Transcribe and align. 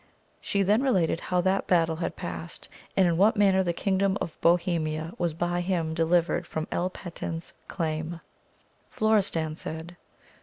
She 0.41 0.63
then 0.63 0.81
related 0.81 1.19
how 1.19 1.41
that 1.41 1.67
battle 1.67 1.97
had 1.97 2.15
past, 2.15 2.67
and 2.97 3.07
in 3.07 3.17
'what 3.17 3.37
manner 3.37 3.61
the 3.61 3.71
kingdom 3.71 4.17
of 4.19 4.41
Bohemia 4.41 5.13
was 5.19 5.35
by 5.35 5.61
him 5.61 5.93
delivered 5.93 6.47
from 6.47 6.67
El 6.71 6.89
Patin's 6.89 7.53
claim. 7.67 8.19
Florestan 8.89 9.55
said. 9.55 9.95